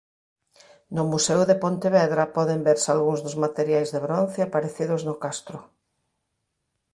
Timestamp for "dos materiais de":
3.25-3.99